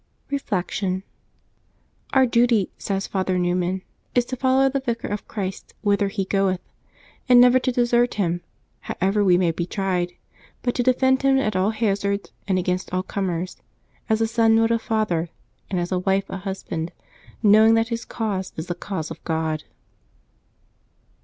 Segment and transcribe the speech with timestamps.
[0.31, 1.01] Reflection.
[2.13, 3.83] —'^ Our duty,^' says Father Newman,"
[4.15, 6.59] is to follow the Vicar of Christ whither he goeth,
[7.29, 8.41] and never to desert him,
[8.79, 10.13] however we may be tried;
[10.63, 13.57] but to defend him at all hazards and against all comers,
[14.09, 15.29] as a son would a father,
[15.69, 15.79] and.
[15.79, 16.91] as a wife a husband,
[17.43, 19.65] knowing that his cause is the cause of God."